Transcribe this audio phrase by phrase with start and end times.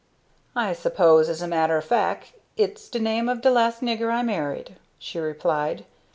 [0.55, 4.23] "I suppose, as a matter o' fac' its de name of de last nigger I
[4.23, 5.85] married," she replied.